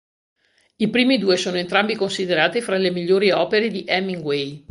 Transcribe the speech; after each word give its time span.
I 0.79 0.89
primi 0.89 1.19
due 1.19 1.37
sono 1.37 1.57
entrambi 1.57 1.93
considerati 1.93 2.59
fra 2.59 2.75
le 2.75 2.89
migliori 2.89 3.29
opere 3.29 3.67
di 3.69 3.83
Hemingway. 3.87 4.59